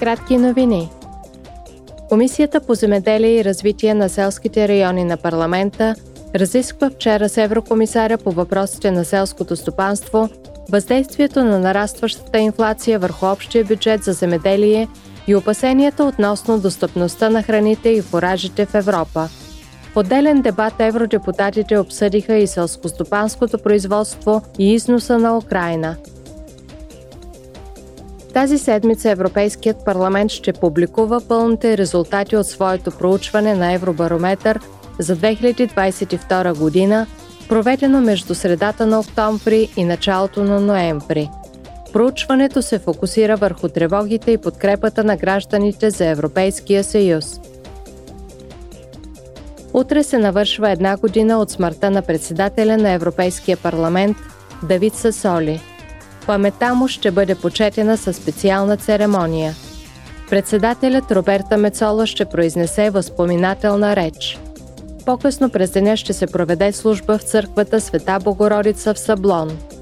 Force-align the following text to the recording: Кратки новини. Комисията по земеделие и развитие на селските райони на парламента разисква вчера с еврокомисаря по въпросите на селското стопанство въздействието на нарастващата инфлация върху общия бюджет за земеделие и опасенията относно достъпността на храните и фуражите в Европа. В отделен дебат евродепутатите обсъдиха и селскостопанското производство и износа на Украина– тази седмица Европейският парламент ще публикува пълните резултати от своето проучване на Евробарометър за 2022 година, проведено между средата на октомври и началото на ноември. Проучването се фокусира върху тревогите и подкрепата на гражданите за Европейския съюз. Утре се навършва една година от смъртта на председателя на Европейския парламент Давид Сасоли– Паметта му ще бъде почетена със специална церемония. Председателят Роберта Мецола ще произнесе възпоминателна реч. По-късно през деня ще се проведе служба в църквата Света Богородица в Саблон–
Кратки 0.00 0.36
новини. 0.36 0.90
Комисията 2.08 2.60
по 2.60 2.74
земеделие 2.74 3.40
и 3.40 3.44
развитие 3.44 3.94
на 3.94 4.08
селските 4.08 4.68
райони 4.68 5.04
на 5.04 5.16
парламента 5.16 5.94
разисква 6.34 6.90
вчера 6.90 7.28
с 7.28 7.36
еврокомисаря 7.36 8.18
по 8.18 8.30
въпросите 8.30 8.90
на 8.90 9.04
селското 9.04 9.56
стопанство 9.56 10.28
въздействието 10.70 11.44
на 11.44 11.58
нарастващата 11.58 12.38
инфлация 12.38 12.98
върху 12.98 13.26
общия 13.26 13.64
бюджет 13.64 14.04
за 14.04 14.12
земеделие 14.12 14.88
и 15.26 15.34
опасенията 15.34 16.04
относно 16.04 16.58
достъпността 16.60 17.30
на 17.30 17.42
храните 17.42 17.88
и 17.88 18.02
фуражите 18.02 18.66
в 18.66 18.74
Европа. 18.74 19.28
В 19.92 19.96
отделен 19.96 20.42
дебат 20.42 20.74
евродепутатите 20.78 21.78
обсъдиха 21.78 22.34
и 22.34 22.46
селскостопанското 22.46 23.58
производство 23.58 24.42
и 24.58 24.74
износа 24.74 25.18
на 25.18 25.38
Украина– 25.38 25.96
тази 28.36 28.58
седмица 28.58 29.10
Европейският 29.10 29.84
парламент 29.84 30.30
ще 30.30 30.52
публикува 30.52 31.20
пълните 31.28 31.78
резултати 31.78 32.36
от 32.36 32.46
своето 32.46 32.90
проучване 32.90 33.54
на 33.54 33.72
Евробарометър 33.72 34.60
за 34.98 35.16
2022 35.16 36.58
година, 36.58 37.06
проведено 37.48 38.00
между 38.00 38.34
средата 38.34 38.86
на 38.86 39.00
октомври 39.00 39.68
и 39.76 39.84
началото 39.84 40.44
на 40.44 40.60
ноември. 40.60 41.30
Проучването 41.92 42.62
се 42.62 42.78
фокусира 42.78 43.36
върху 43.36 43.68
тревогите 43.68 44.30
и 44.30 44.38
подкрепата 44.38 45.04
на 45.04 45.16
гражданите 45.16 45.90
за 45.90 46.06
Европейския 46.06 46.84
съюз. 46.84 47.40
Утре 49.72 50.02
се 50.02 50.18
навършва 50.18 50.70
една 50.70 50.96
година 50.96 51.38
от 51.38 51.50
смъртта 51.50 51.90
на 51.90 52.02
председателя 52.02 52.76
на 52.76 52.90
Европейския 52.90 53.56
парламент 53.56 54.16
Давид 54.62 54.94
Сасоли– 54.94 55.60
Паметта 56.26 56.74
му 56.74 56.88
ще 56.88 57.10
бъде 57.10 57.34
почетена 57.34 57.96
със 57.96 58.16
специална 58.16 58.76
церемония. 58.76 59.54
Председателят 60.30 61.12
Роберта 61.12 61.56
Мецола 61.56 62.06
ще 62.06 62.24
произнесе 62.24 62.90
възпоминателна 62.90 63.96
реч. 63.96 64.38
По-късно 65.06 65.50
през 65.50 65.70
деня 65.70 65.96
ще 65.96 66.12
се 66.12 66.26
проведе 66.26 66.72
служба 66.72 67.18
в 67.18 67.22
църквата 67.22 67.80
Света 67.80 68.18
Богородица 68.24 68.94
в 68.94 68.98
Саблон– 68.98 69.58